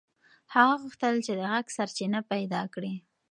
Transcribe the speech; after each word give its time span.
هغه 0.53 0.75
غوښتل 0.81 1.15
چې 1.25 1.31
د 1.39 1.41
غږ 1.51 1.65
سرچینه 1.77 2.19
پیدا 2.31 2.61
کړي. 2.73 2.93